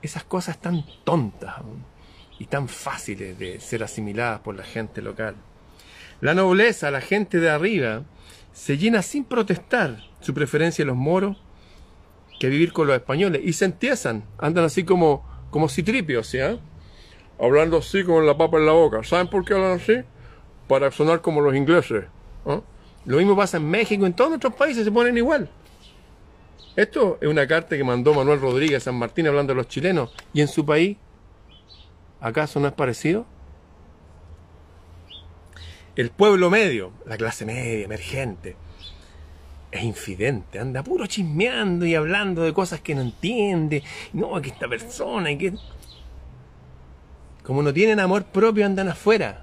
Esas 0.00 0.24
cosas 0.24 0.60
tan 0.60 0.84
tontas 1.04 1.56
y 2.38 2.46
tan 2.46 2.68
fáciles 2.68 3.38
de 3.38 3.60
ser 3.60 3.84
asimiladas 3.84 4.40
por 4.40 4.56
la 4.56 4.64
gente 4.64 5.02
local. 5.02 5.36
La 6.20 6.34
nobleza, 6.34 6.90
la 6.90 7.00
gente 7.00 7.40
de 7.40 7.50
arriba, 7.50 8.02
se 8.52 8.78
llena 8.78 9.02
sin 9.02 9.24
protestar 9.24 9.98
su 10.20 10.34
preferencia 10.34 10.84
a 10.84 10.86
los 10.86 10.96
moros 10.96 11.36
que 12.38 12.48
vivir 12.48 12.72
con 12.72 12.86
los 12.86 12.96
españoles 12.96 13.42
y 13.44 13.52
se 13.52 13.66
entiezan, 13.66 14.24
andan 14.38 14.64
así 14.64 14.84
como, 14.84 15.24
como 15.50 15.68
citripios, 15.68 16.26
¿sí? 16.26 16.38
Hablando 17.38 17.78
así 17.78 18.04
con 18.04 18.26
la 18.26 18.36
papa 18.36 18.58
en 18.58 18.66
la 18.66 18.72
boca. 18.72 19.02
¿Saben 19.04 19.28
por 19.28 19.44
qué 19.44 19.54
hablan 19.54 19.72
así? 19.72 20.02
Para 20.68 20.90
sonar 20.90 21.20
como 21.20 21.40
los 21.40 21.54
ingleses. 21.54 22.04
Lo 22.44 23.16
mismo 23.16 23.36
pasa 23.36 23.56
en 23.56 23.68
México, 23.68 24.06
en 24.06 24.14
todos 24.14 24.30
nuestros 24.30 24.54
países 24.54 24.84
se 24.84 24.92
ponen 24.92 25.16
igual. 25.16 25.50
Esto 26.76 27.18
es 27.20 27.28
una 27.28 27.46
carta 27.46 27.76
que 27.76 27.84
mandó 27.84 28.14
Manuel 28.14 28.40
Rodríguez 28.40 28.84
San 28.84 28.94
Martín 28.94 29.26
hablando 29.26 29.52
de 29.52 29.56
los 29.56 29.68
chilenos. 29.68 30.14
¿Y 30.32 30.40
en 30.40 30.48
su 30.48 30.64
país? 30.64 30.96
¿Acaso 32.20 32.60
no 32.60 32.68
es 32.68 32.72
parecido? 32.72 33.26
El 35.96 36.10
pueblo 36.10 36.48
medio, 36.48 36.92
la 37.04 37.18
clase 37.18 37.44
media, 37.44 37.84
emergente, 37.84 38.56
es 39.70 39.82
infidente, 39.82 40.58
anda 40.58 40.82
puro 40.82 41.06
chismeando 41.06 41.84
y 41.84 41.94
hablando 41.94 42.42
de 42.42 42.54
cosas 42.54 42.80
que 42.80 42.94
no 42.94 43.02
entiende. 43.02 43.82
No, 44.12 44.40
que 44.40 44.50
esta 44.50 44.68
persona 44.68 45.36
que... 45.36 45.54
Como 47.42 47.62
no 47.62 47.72
tienen 47.74 48.00
amor 48.00 48.24
propio, 48.24 48.64
andan 48.64 48.88
afuera. 48.88 49.41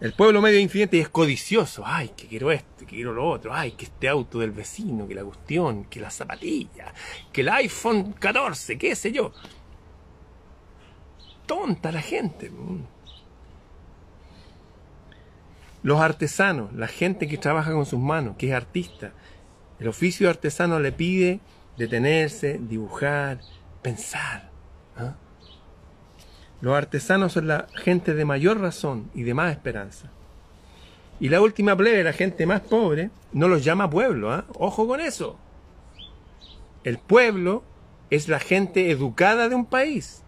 El 0.00 0.12
pueblo 0.12 0.40
medio 0.40 0.60
infidente 0.60 0.96
y 0.96 1.00
es 1.00 1.08
codicioso. 1.08 1.82
Ay, 1.84 2.10
que 2.16 2.28
quiero 2.28 2.52
esto, 2.52 2.86
que 2.86 2.96
quiero 2.96 3.12
lo 3.12 3.28
otro. 3.28 3.52
Ay, 3.52 3.72
que 3.72 3.86
este 3.86 4.08
auto 4.08 4.38
del 4.38 4.52
vecino, 4.52 5.08
que 5.08 5.14
la 5.14 5.24
cuestión, 5.24 5.84
que 5.84 6.00
la 6.00 6.10
zapatilla, 6.10 6.94
que 7.32 7.40
el 7.40 7.48
iPhone 7.48 8.12
14, 8.12 8.78
qué 8.78 8.94
sé 8.94 9.10
yo. 9.10 9.32
Tonta 11.46 11.90
la 11.90 12.00
gente. 12.00 12.52
Los 15.82 16.00
artesanos, 16.00 16.72
la 16.74 16.86
gente 16.86 17.26
que 17.26 17.38
trabaja 17.38 17.72
con 17.72 17.86
sus 17.86 17.98
manos, 17.98 18.36
que 18.36 18.48
es 18.48 18.52
artista, 18.52 19.12
el 19.80 19.88
oficio 19.88 20.26
de 20.26 20.30
artesano 20.30 20.78
le 20.78 20.92
pide 20.92 21.40
detenerse, 21.76 22.58
dibujar, 22.60 23.40
pensar. 23.82 24.50
¿ah? 24.96 25.16
Los 26.60 26.74
artesanos 26.74 27.32
son 27.32 27.46
la 27.46 27.66
gente 27.74 28.14
de 28.14 28.24
mayor 28.24 28.60
razón 28.60 29.10
y 29.14 29.22
de 29.22 29.34
más 29.34 29.52
esperanza. 29.52 30.10
Y 31.20 31.28
la 31.28 31.40
última 31.40 31.76
plebe, 31.76 32.04
la 32.04 32.12
gente 32.12 32.46
más 32.46 32.60
pobre, 32.60 33.10
no 33.32 33.48
los 33.48 33.64
llama 33.64 33.90
pueblo. 33.90 34.32
¿ah? 34.32 34.44
Ojo 34.54 34.86
con 34.86 35.00
eso. 35.00 35.36
El 36.84 36.98
pueblo 36.98 37.62
es 38.10 38.28
la 38.28 38.38
gente 38.38 38.90
educada 38.90 39.48
de 39.48 39.54
un 39.54 39.66
país. 39.66 40.22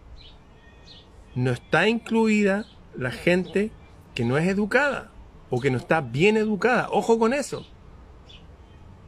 No 1.33 1.51
está 1.51 1.87
incluida 1.87 2.65
la 2.95 3.11
gente 3.11 3.71
que 4.13 4.25
no 4.25 4.37
es 4.37 4.47
educada 4.47 5.11
o 5.49 5.59
que 5.61 5.71
no 5.71 5.77
está 5.77 6.01
bien 6.01 6.37
educada. 6.37 6.87
Ojo 6.91 7.17
con 7.17 7.33
eso. 7.33 7.65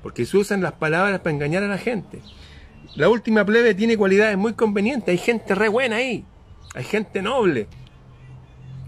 Porque 0.01 0.25
se 0.25 0.38
usan 0.38 0.62
las 0.62 0.74
palabras 0.74 1.20
para 1.20 1.36
engañar 1.36 1.63
a 1.63 1.68
la 1.68 1.77
gente. 1.77 2.22
La 2.96 3.10
última 3.10 3.46
plebe 3.46 3.74
tiene 3.74 3.98
cualidades 3.98 4.38
muy 4.38 4.53
convenientes. 4.53 5.10
Hay 5.10 5.18
gente 5.18 5.56
re 5.56 5.68
buena 5.68 5.98
ahí. 5.98 6.25
Hay 6.74 6.84
gente 6.84 7.22
noble. 7.22 7.68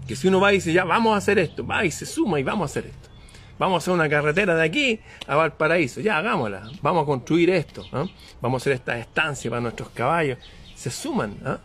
Que 0.06 0.14
si 0.14 0.28
uno 0.28 0.40
va 0.40 0.52
y 0.52 0.56
dice, 0.56 0.72
ya 0.72 0.84
vamos 0.84 1.14
a 1.14 1.16
hacer 1.16 1.38
esto, 1.38 1.66
va 1.66 1.84
y 1.84 1.90
se 1.90 2.06
suma 2.06 2.38
y 2.38 2.42
vamos 2.42 2.62
a 2.62 2.72
hacer 2.72 2.86
esto. 2.86 3.08
Vamos 3.58 3.74
a 3.74 3.78
hacer 3.78 3.94
una 3.94 4.08
carretera 4.08 4.54
de 4.54 4.64
aquí 4.64 5.00
a 5.26 5.34
Valparaíso. 5.34 6.00
Ya, 6.00 6.18
hagámosla. 6.18 6.70
Vamos 6.82 7.02
a 7.02 7.06
construir 7.06 7.50
esto. 7.50 7.84
¿ah? 7.92 8.04
Vamos 8.40 8.60
a 8.60 8.62
hacer 8.62 8.72
esta 8.74 8.98
estancia 8.98 9.50
para 9.50 9.62
nuestros 9.62 9.88
caballos. 9.90 10.38
Se 10.74 10.90
suman. 10.90 11.36
¿ah? 11.44 11.58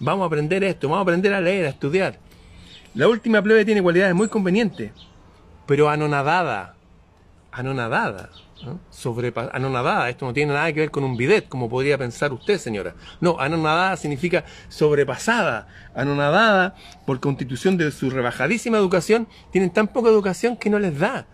Vamos 0.00 0.24
a 0.24 0.26
aprender 0.26 0.64
esto. 0.64 0.88
Vamos 0.88 1.00
a 1.00 1.02
aprender 1.02 1.34
a 1.34 1.40
leer, 1.40 1.66
a 1.66 1.68
estudiar. 1.68 2.18
La 2.94 3.06
última 3.06 3.42
plebe 3.42 3.64
tiene 3.64 3.82
cualidades 3.82 4.14
muy 4.14 4.28
convenientes 4.28 4.90
pero 5.68 5.90
anonadada, 5.90 6.76
anonadada, 7.52 8.30
anonadada, 9.52 10.08
esto 10.08 10.26
no 10.26 10.32
tiene 10.32 10.52
nada 10.52 10.72
que 10.72 10.80
ver 10.80 10.90
con 10.90 11.04
un 11.04 11.16
bidet, 11.16 11.48
como 11.48 11.68
podría 11.68 11.96
pensar 11.98 12.32
usted, 12.32 12.58
señora. 12.58 12.94
No, 13.20 13.38
anonadada 13.38 13.96
significa 13.96 14.44
sobrepasada, 14.68 15.68
anonadada 15.94 16.74
por 17.06 17.20
constitución 17.20 17.76
de 17.76 17.90
su 17.90 18.10
rebajadísima 18.10 18.78
educación, 18.78 19.28
tienen 19.52 19.70
tan 19.70 19.88
poca 19.88 20.08
educación 20.08 20.56
que 20.56 20.70
no 20.70 20.78
les 20.78 20.98
da. 20.98 21.26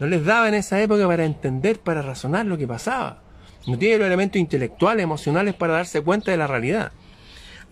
No 0.00 0.06
les 0.06 0.24
daba 0.24 0.48
en 0.48 0.54
esa 0.54 0.80
época 0.80 1.06
para 1.06 1.24
entender, 1.24 1.78
para 1.78 2.02
razonar 2.02 2.46
lo 2.46 2.58
que 2.58 2.66
pasaba. 2.66 3.22
No 3.66 3.78
tienen 3.78 4.00
los 4.00 4.06
elementos 4.06 4.40
intelectuales, 4.40 5.04
emocionales 5.04 5.54
para 5.54 5.74
darse 5.74 6.02
cuenta 6.02 6.30
de 6.30 6.36
la 6.36 6.46
realidad. 6.46 6.92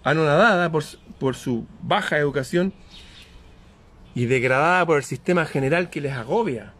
Anonadada 0.05 0.71
por, 0.71 0.85
por 1.19 1.35
su 1.35 1.67
baja 1.83 2.19
educación, 2.19 2.73
y 4.15 4.27
degradada 4.27 4.85
por 4.87 4.99
el 4.99 5.05
sistema 5.05 5.45
general 5.47 5.91
que 5.91 6.01
les 6.01 6.13
agobia. 6.13 6.73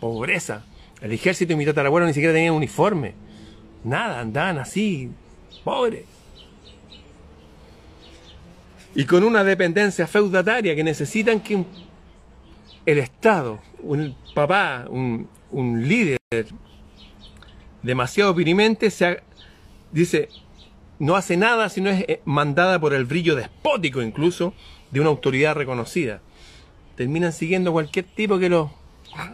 Pobreza. 0.00 0.64
El 1.00 1.12
ejército 1.12 1.52
y 1.52 1.56
mi 1.56 1.64
tatarabuelo 1.64 2.06
ni 2.06 2.14
siquiera 2.14 2.32
tenían 2.34 2.54
uniforme. 2.54 3.14
Nada, 3.84 4.20
andaban 4.20 4.58
así, 4.58 5.10
pobre. 5.64 6.04
Y 8.94 9.04
con 9.04 9.24
una 9.24 9.44
dependencia 9.44 10.06
feudataria 10.06 10.74
que 10.74 10.82
necesitan 10.82 11.40
que 11.40 11.64
el 12.86 12.98
Estado, 12.98 13.60
un 13.80 14.16
papá, 14.34 14.86
un, 14.88 15.28
un 15.50 15.86
líder 15.86 16.18
demasiado 17.82 18.34
pirimente, 18.34 18.90
se 18.90 19.20
dice, 19.92 20.30
no 20.98 21.14
hace 21.14 21.36
nada 21.36 21.68
si 21.68 21.80
no 21.80 21.90
es 21.90 22.04
eh, 22.08 22.20
mandada 22.24 22.80
por 22.80 22.94
el 22.94 23.04
brillo 23.04 23.36
despótico 23.36 24.00
incluso 24.00 24.54
de 24.90 25.00
una 25.00 25.10
autoridad 25.10 25.54
reconocida 25.54 26.20
terminan 26.96 27.32
siguiendo 27.32 27.72
cualquier 27.72 28.06
tipo 28.06 28.38
que 28.38 28.48
lo 28.48 28.72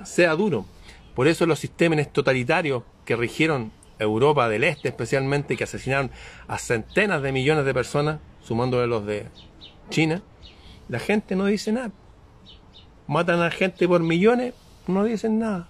sea 0.05 0.35
duro. 0.35 0.67
Por 1.15 1.29
eso 1.29 1.47
los 1.47 1.59
sistemas 1.59 2.13
totalitarios 2.13 2.83
que 3.05 3.17
rigieron 3.17 3.73
Europa 3.99 4.49
del 4.49 4.65
Este 4.65 4.89
especialmente, 4.89 5.57
que 5.57 5.65
asesinaron 5.65 6.11
a 6.49 6.59
centenas 6.59 7.23
de 7.23 7.33
millones 7.33 7.65
de 7.65 7.75
personas, 7.75 8.21
sumándole 8.43 8.87
los 8.87 9.07
de 9.07 9.27
China, 9.91 10.23
la 10.89 10.99
gente 10.99 11.37
no 11.37 11.47
dice 11.47 11.73
nada. 11.73 11.91
Matan 13.07 13.43
a 13.43 13.51
gente 13.51 13.87
por 13.87 14.01
millones, 14.03 14.55
no 14.87 15.05
dicen 15.05 15.39
nada. 15.39 15.69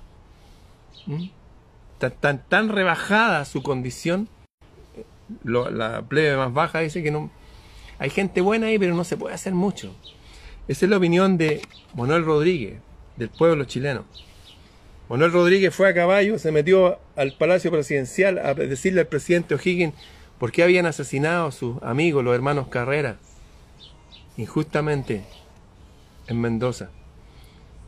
¿Mm? 1.06 1.26
Tan, 1.98 2.42
tan, 2.48 2.68
rebajada 2.68 3.44
su 3.44 3.62
condición, 3.62 4.28
la 5.44 6.02
plebe 6.02 6.36
más 6.36 6.52
baja 6.52 6.80
dice 6.80 7.02
que 7.02 7.10
no... 7.10 7.30
Hay 7.98 8.10
gente 8.10 8.40
buena 8.40 8.66
ahí, 8.66 8.78
pero 8.78 8.94
no 8.94 9.04
se 9.04 9.16
puede 9.16 9.34
hacer 9.34 9.54
mucho. 9.54 9.94
Esa 10.66 10.86
es 10.86 10.90
la 10.90 10.96
opinión 10.96 11.38
de 11.38 11.62
Manuel 11.94 12.24
Rodríguez, 12.24 12.80
del 13.16 13.28
pueblo 13.28 13.64
chileno. 13.64 14.04
Manuel 15.12 15.30
Rodríguez 15.30 15.74
fue 15.74 15.90
a 15.90 15.92
caballo, 15.92 16.38
se 16.38 16.52
metió 16.52 16.98
al 17.16 17.34
Palacio 17.36 17.70
Presidencial 17.70 18.38
a 18.38 18.54
decirle 18.54 19.02
al 19.02 19.08
presidente 19.08 19.54
O'Higgins 19.54 19.92
por 20.38 20.52
qué 20.52 20.62
habían 20.62 20.86
asesinado 20.86 21.48
a 21.48 21.52
sus 21.52 21.82
amigos, 21.82 22.24
los 22.24 22.34
hermanos 22.34 22.68
Carrera, 22.68 23.18
injustamente 24.38 25.22
en 26.28 26.40
Mendoza. 26.40 26.88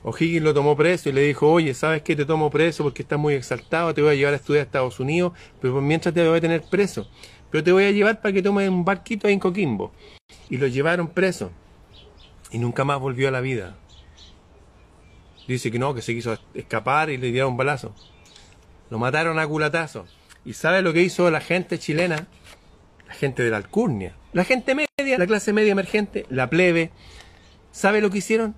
O'Higgins 0.03 0.43
lo 0.43 0.53
tomó 0.53 0.77
preso 0.77 1.09
y 1.09 1.13
le 1.13 1.23
dijo, 1.23 1.51
oye, 1.51 1.73
¿sabes 1.73 2.03
qué? 2.03 2.15
Te 2.15 2.27
tomo 2.27 2.51
preso 2.51 2.85
porque 2.85 3.01
estás 3.01 3.19
muy 3.19 3.33
exaltado, 3.33 3.95
te 3.95 4.03
voy 4.03 4.11
a 4.11 4.15
llevar 4.17 4.35
a 4.35 4.37
estudiar 4.37 4.61
a 4.61 4.65
Estados 4.65 5.01
Unidos, 5.01 5.33
pero 5.63 5.81
mientras 5.81 6.13
te 6.13 6.29
voy 6.29 6.37
a 6.37 6.43
tener 6.43 6.61
preso. 6.61 7.09
Pero 7.51 7.65
te 7.65 7.73
voy 7.73 7.85
a 7.85 7.91
llevar 7.91 8.21
para 8.21 8.35
que 8.35 8.43
tomes 8.43 8.69
un 8.69 8.85
barquito 8.85 9.29
ahí 9.29 9.33
en 9.33 9.41
Coquimbo. 9.41 9.95
Y 10.51 10.59
lo 10.59 10.67
llevaron 10.67 11.09
preso. 11.09 11.51
Y 12.51 12.59
nunca 12.59 12.85
más 12.85 13.01
volvió 13.01 13.29
a 13.29 13.31
la 13.31 13.41
vida. 13.41 13.79
Dice 15.47 15.71
que 15.71 15.79
no, 15.79 15.95
que 15.95 16.03
se 16.03 16.15
quiso 16.15 16.39
escapar 16.55 17.11
y 17.11 17.17
le 17.17 17.31
dieron 17.31 17.53
un 17.53 17.57
balazo. 17.57 17.95
Lo 18.91 18.99
mataron 18.99 19.39
a 19.39 19.47
culatazo. 19.47 20.07
¿Y 20.45 20.55
sabe 20.55 20.83
lo 20.83 20.93
que 20.93 21.03
hizo 21.03 21.31
la 21.31 21.41
gente 21.41 21.79
chilena? 21.79 22.27
La 23.07 23.15
gente 23.15 23.43
de 23.43 23.51
la 23.51 23.59
alcurnia. 23.59 24.15
La 24.33 24.45
gente 24.45 24.75
media, 24.75 25.19
la 25.19 25.27
clase 25.27 25.53
media 25.53 25.73
emergente, 25.73 26.27
la 26.31 26.51
plebe. 26.51 26.91
¿Sabe 27.73 28.01
lo 28.01 28.11
que 28.11 28.19
hicieron? 28.19 28.55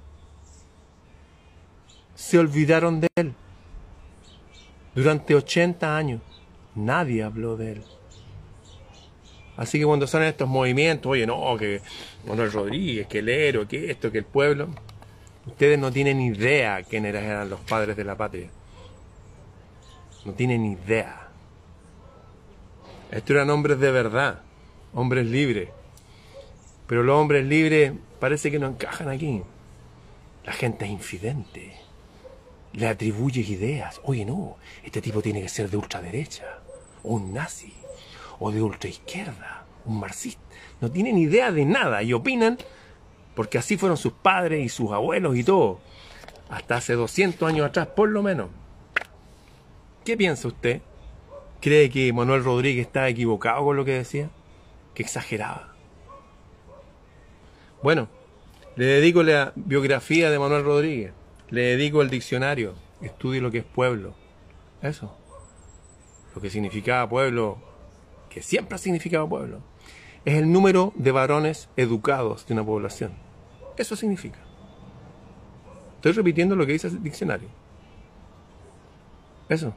Se 2.14 2.38
olvidaron 2.38 3.00
de 3.00 3.09
él. 3.16 3.35
Durante 4.95 5.35
80 5.35 5.97
años 5.97 6.23
nadie 6.75 7.23
habló 7.23 7.57
de 7.57 7.73
él. 7.73 7.83
Así 9.57 9.78
que 9.78 9.87
cuando 9.87 10.07
son 10.07 10.23
estos 10.23 10.49
movimientos, 10.49 11.11
oye, 11.11 11.26
no, 11.26 11.57
que 11.59 11.81
Manuel 12.26 12.52
Rodríguez, 12.52 13.07
que 13.07 13.21
el 13.21 13.28
héroe, 13.28 13.66
que 13.66 13.90
esto, 13.90 14.12
que 14.12 14.19
el 14.19 14.25
pueblo, 14.25 14.69
Ustedes 15.47 15.79
no 15.79 15.93
tienen 15.93 16.21
idea 16.21 16.83
quiénes 16.83 17.15
eran 17.15 17.49
los 17.49 17.61
padres 17.61 17.97
de 17.97 18.05
la 18.05 18.17
patria. 18.17 18.50
No 20.25 20.33
tienen 20.33 20.65
idea. 20.65 21.29
Estos 23.11 23.31
eran 23.31 23.50
hombres 23.50 23.79
de 23.79 23.91
verdad, 23.93 24.41
hombres 24.93 25.26
libres. 25.26 25.69
Pero 26.88 27.05
los 27.05 27.17
hombres 27.17 27.47
libres 27.47 27.93
parece 28.19 28.50
que 28.50 28.59
no 28.59 28.67
encajan 28.67 29.09
aquí. 29.09 29.43
La 30.45 30.53
gente 30.53 30.85
es 30.85 30.91
infidente. 30.91 31.76
Le 32.73 32.88
atribuye 32.88 33.41
ideas. 33.41 34.00
Oye, 34.05 34.25
no, 34.25 34.57
este 34.85 35.00
tipo 35.00 35.23
tiene 35.23 35.43
que 35.43 35.49
ser 35.49 35.71
de 35.71 35.76
ultraderecha, 35.76 36.59
un 37.05 37.33
nazi, 37.33 37.73
o 38.38 38.50
de 38.50 38.62
ultraizquierda, 38.62 39.65
un 39.85 40.00
marxista. 40.00 40.43
No 40.81 40.91
tienen 40.91 41.17
idea 41.19 41.53
de 41.53 41.65
nada 41.65 42.03
y 42.03 42.12
opinan 42.12 42.59
porque 43.37 43.59
así 43.59 43.76
fueron 43.76 43.99
sus 43.99 44.14
padres 44.14 44.64
y 44.64 44.69
sus 44.71 44.90
abuelos 44.90 45.37
y 45.37 45.45
todo. 45.45 45.78
Hasta 46.49 46.76
hace 46.76 46.95
200 46.95 47.47
años 47.47 47.66
atrás, 47.66 47.87
por 47.88 48.09
lo 48.09 48.23
menos. 48.23 48.49
¿Qué 50.05 50.16
piensa 50.16 50.49
usted? 50.49 50.81
¿Cree 51.61 51.90
que 51.90 52.12
Manuel 52.12 52.43
Rodríguez 52.43 52.87
estaba 52.87 53.09
equivocado 53.09 53.62
con 53.64 53.76
lo 53.76 53.85
que 53.85 53.93
decía? 53.93 54.31
Que 54.95 55.02
exageraba. 55.02 55.75
Bueno, 57.82 58.08
le 58.75 58.87
dedico 58.87 59.23
la 59.23 59.52
biografía 59.54 60.30
de 60.30 60.39
Manuel 60.39 60.65
Rodríguez. 60.65 61.13
Le 61.50 61.61
dedico 61.61 62.00
el 62.00 62.08
diccionario. 62.08 62.75
Estudie 63.02 63.43
lo 63.43 63.50
que 63.50 63.58
es 63.58 63.65
pueblo. 63.65 64.15
Eso. 64.80 65.15
Lo 66.34 66.41
que 66.41 66.49
significaba 66.49 67.08
pueblo, 67.08 67.58
que 68.30 68.41
siempre 68.41 68.76
ha 68.76 68.78
significado 68.78 69.28
pueblo, 69.28 69.61
es 70.25 70.37
el 70.37 70.50
número 70.50 70.95
de 70.97 71.13
varones 71.13 71.69
educados 71.76 72.47
de 72.47 72.54
una 72.54 72.65
población. 72.65 73.25
Eso 73.76 73.97
significa. 73.97 74.39
Estoy 75.97 76.12
repitiendo 76.12 76.54
lo 76.56 76.67
que 76.67 76.73
dice 76.73 76.89
el 76.89 77.02
diccionario. 77.02 77.49
Eso. 79.49 79.75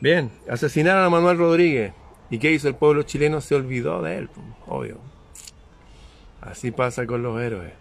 Bien, 0.00 0.30
asesinaron 0.48 1.04
a 1.04 1.10
Manuel 1.10 1.38
Rodríguez. 1.38 1.92
¿Y 2.30 2.38
qué 2.38 2.52
hizo 2.52 2.68
el 2.68 2.74
pueblo 2.74 3.02
chileno? 3.02 3.40
Se 3.40 3.54
olvidó 3.54 4.02
de 4.02 4.18
él, 4.18 4.30
obvio. 4.66 4.98
Así 6.40 6.70
pasa 6.70 7.06
con 7.06 7.22
los 7.22 7.40
héroes. 7.40 7.72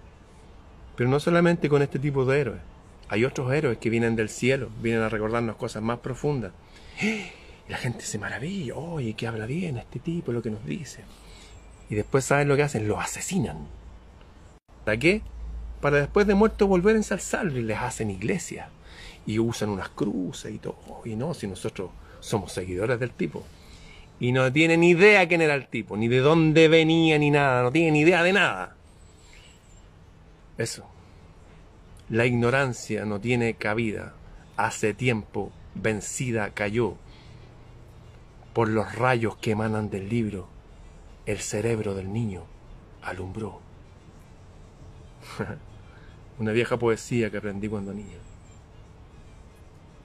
Pero 0.96 1.10
no 1.10 1.20
solamente 1.20 1.70
con 1.70 1.82
este 1.82 2.00
tipo 2.00 2.26
de 2.26 2.40
héroes. 2.40 2.62
Hay 3.10 3.24
otros 3.24 3.54
héroes 3.54 3.78
que 3.78 3.90
vienen 3.90 4.16
del 4.16 4.30
cielo, 4.30 4.70
vienen 4.82 5.02
a 5.02 5.10
recordarnos 5.10 5.56
cosas 5.56 5.84
más 5.84 6.00
profundas. 6.00 6.52
Y 7.02 7.28
la 7.70 7.78
gente 7.78 8.02
se 8.02 8.18
maravilla, 8.18 8.76
oye, 8.76 9.14
que 9.14 9.28
habla 9.28 9.46
bien 9.46 9.78
este 9.78 10.00
tipo, 10.00 10.32
lo 10.32 10.42
que 10.42 10.50
nos 10.50 10.66
dice. 10.66 11.04
Y 11.90 11.96
después, 11.96 12.26
¿saben 12.26 12.48
lo 12.48 12.56
que 12.56 12.64
hacen? 12.64 12.88
Lo 12.88 13.00
asesinan. 13.00 13.68
¿Para 14.88 15.00
qué? 15.00 15.22
Para 15.82 15.98
después 15.98 16.26
de 16.28 16.34
muerto 16.34 16.66
volver 16.66 16.96
a 16.96 17.00
ensalzarlo 17.00 17.60
y 17.60 17.64
les 17.64 17.78
hacen 17.78 18.10
iglesia. 18.10 18.70
Y 19.26 19.38
usan 19.38 19.68
unas 19.68 19.90
cruces 19.90 20.54
y 20.54 20.60
todo. 20.60 21.02
Y 21.04 21.18
no, 21.18 21.34
si 21.34 21.46
nosotros 21.46 21.90
somos 22.22 22.54
seguidores 22.54 22.98
del 22.98 23.12
tipo. 23.12 23.44
Y 24.18 24.32
no 24.32 24.50
tienen 24.50 24.80
ni 24.80 24.92
idea 24.92 25.28
quién 25.28 25.42
era 25.42 25.56
el 25.56 25.68
tipo, 25.68 25.98
ni 25.98 26.08
de 26.08 26.20
dónde 26.20 26.70
venía, 26.70 27.20
ni 27.20 27.32
nada. 27.32 27.64
No 27.64 27.72
tienen 27.74 27.98
idea 27.98 28.24
de 28.24 28.32
nada. 28.32 28.78
Eso. 30.58 30.88
La 32.08 32.26
ignorancia 32.26 33.04
no 33.04 33.20
tiene 33.20 33.56
cabida. 33.56 34.14
Hace 34.56 34.94
tiempo 34.94 35.52
vencida 35.76 36.52
cayó 36.52 36.96
por 38.54 38.70
los 38.70 38.96
rayos 38.96 39.36
que 39.36 39.52
emanan 39.52 39.90
del 39.90 40.08
libro. 40.08 40.48
El 41.26 41.40
cerebro 41.40 41.94
del 41.94 42.14
niño 42.14 42.46
alumbró. 43.02 43.67
Una 46.40 46.52
vieja 46.52 46.78
poesía 46.78 47.30
que 47.30 47.38
aprendí 47.38 47.68
cuando 47.68 47.94
niño. 47.94 48.18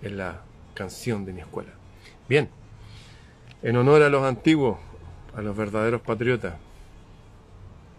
Es 0.00 0.12
la 0.12 0.42
canción 0.74 1.24
de 1.24 1.32
mi 1.32 1.40
escuela. 1.40 1.70
Bien, 2.28 2.48
en 3.62 3.76
honor 3.76 4.02
a 4.02 4.08
los 4.08 4.24
antiguos, 4.24 4.78
a 5.36 5.42
los 5.42 5.56
verdaderos 5.56 6.00
patriotas, 6.00 6.54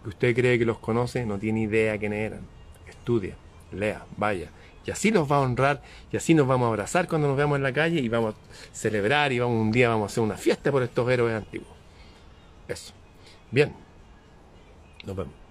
que 0.02 0.08
usted 0.10 0.34
cree 0.34 0.58
que 0.58 0.66
los 0.66 0.78
conoce, 0.78 1.24
no 1.24 1.38
tiene 1.38 1.62
idea 1.62 1.98
quiénes 1.98 2.18
eran. 2.32 2.40
Estudia, 2.86 3.36
lea, 3.72 4.04
vaya. 4.16 4.50
Y 4.86 4.90
así 4.90 5.10
los 5.10 5.30
va 5.30 5.36
a 5.36 5.40
honrar 5.40 5.82
y 6.12 6.16
así 6.16 6.34
nos 6.34 6.46
vamos 6.46 6.66
a 6.66 6.68
abrazar 6.68 7.08
cuando 7.08 7.26
nos 7.28 7.36
veamos 7.36 7.56
en 7.56 7.62
la 7.62 7.72
calle 7.72 8.00
y 8.00 8.08
vamos 8.08 8.34
a 8.34 8.74
celebrar 8.74 9.32
y 9.32 9.38
vamos 9.38 9.58
un 9.58 9.72
día 9.72 9.88
vamos 9.88 10.04
a 10.04 10.12
hacer 10.12 10.22
una 10.22 10.36
fiesta 10.36 10.70
por 10.70 10.82
estos 10.82 11.10
héroes 11.10 11.34
antiguos. 11.34 11.68
Eso. 12.68 12.92
Bien. 13.50 13.72
Nos 15.06 15.16
vemos. 15.16 15.43